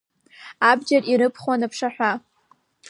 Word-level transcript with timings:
Абџьар 0.69 1.03
иарыԥхуан 1.07 1.61
аԥшаҳәа. 1.65 2.11